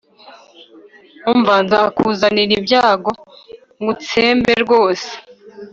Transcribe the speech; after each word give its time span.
‘Umva 1.31 1.53
nzakuzanira 1.65 2.53
ibyago 2.59 3.11
ngutsembe 3.81 4.51
rwose 4.63 5.09